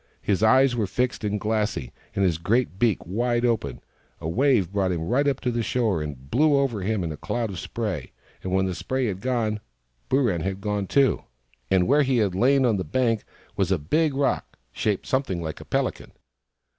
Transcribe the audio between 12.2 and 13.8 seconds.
lain on the bank was a